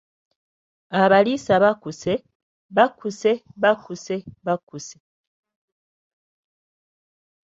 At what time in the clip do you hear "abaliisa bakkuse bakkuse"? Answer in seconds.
1.01-3.31